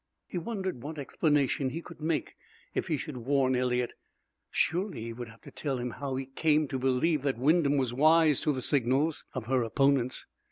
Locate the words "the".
8.51-8.63